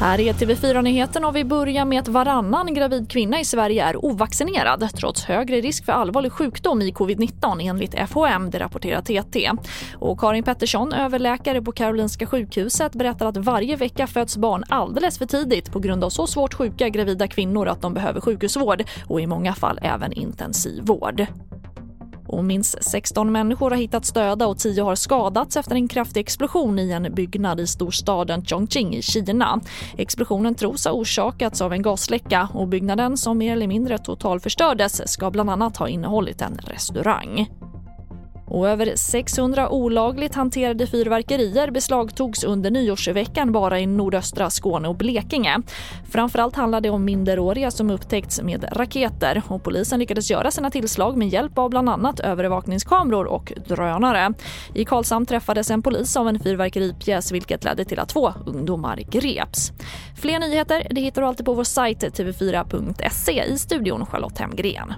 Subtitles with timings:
[0.00, 1.28] Här är TV4-nyheterna.
[1.28, 5.84] och vi börjar med att varannan gravid kvinna i Sverige är ovaccinerad trots högre risk
[5.84, 9.50] för allvarlig sjukdom i covid-19 enligt FHM, det rapporterar TT.
[9.94, 15.26] Och Karin Pettersson, överläkare på Karolinska sjukhuset, berättar att varje vecka föds barn alldeles för
[15.26, 19.26] tidigt på grund av så svårt sjuka gravida kvinnor att de behöver sjukhusvård och i
[19.26, 21.26] många fall även intensivvård.
[22.26, 26.78] Och minst 16 människor har hittats döda och 10 har skadats efter en kraftig explosion
[26.78, 29.60] i en byggnad i storstaden Chongqing i Kina.
[29.96, 35.30] Explosionen tros ha orsakats av en gasläcka och byggnaden som mer eller mindre totalförstördes ska
[35.30, 37.48] bland annat ha innehållit en restaurang.
[38.56, 45.62] Och över 600 olagligt hanterade fyrverkerier beslagtogs under nyårsveckan bara i nordöstra Skåne och Blekinge.
[46.10, 51.16] Framförallt handlar det om minderåriga som upptäckts med raketer och polisen lyckades göra sina tillslag
[51.16, 54.32] med hjälp av bland annat övervakningskameror och drönare.
[54.74, 59.72] I Karlshamn träffades en polis av en fyrverkeripjäs vilket ledde till att två ungdomar greps.
[60.20, 63.44] Fler nyheter det hittar du alltid på vår sajt tv4.se.
[63.44, 64.94] I studion Charlotte Hemgren.